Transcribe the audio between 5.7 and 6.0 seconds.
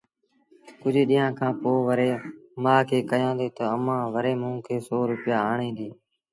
ڏي